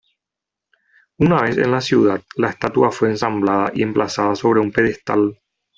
Una 1.19 1.43
vez 1.43 1.59
en 1.59 1.69
la 1.69 1.79
ciudad, 1.79 2.23
la 2.35 2.49
estatua 2.49 2.89
fue 2.89 3.09
ensamblada 3.09 3.71
y 3.75 3.83
emplazada 3.83 4.33
sobre 4.35 4.59
un 4.59 4.71
pedestal. 4.71 5.37